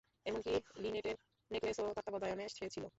এমনকি 0.25 0.51
লিনেটের 0.77 1.17
নেকলেসেরও 1.51 1.95
তত্ত্বাবধায়নে 1.97 2.45
সে 2.49 2.65
ছিল। 2.73 2.85